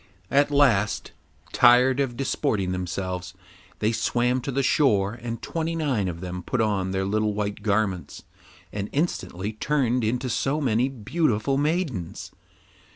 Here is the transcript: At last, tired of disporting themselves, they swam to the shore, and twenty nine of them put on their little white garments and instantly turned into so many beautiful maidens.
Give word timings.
At 0.31 0.49
last, 0.49 1.11
tired 1.53 1.99
of 1.99 2.17
disporting 2.17 2.71
themselves, 2.71 3.35
they 3.77 3.91
swam 3.91 4.41
to 4.41 4.51
the 4.51 4.63
shore, 4.63 5.13
and 5.13 5.39
twenty 5.43 5.75
nine 5.75 6.07
of 6.07 6.21
them 6.21 6.41
put 6.41 6.59
on 6.59 6.89
their 6.89 7.05
little 7.05 7.35
white 7.35 7.61
garments 7.61 8.23
and 8.73 8.89
instantly 8.93 9.53
turned 9.53 10.03
into 10.03 10.27
so 10.27 10.59
many 10.59 10.89
beautiful 10.89 11.55
maidens. 11.59 12.31